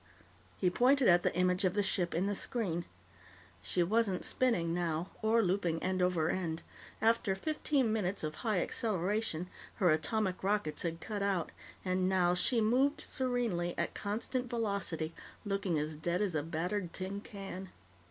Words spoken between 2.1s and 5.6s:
in the screen. She wasn't spinning now, or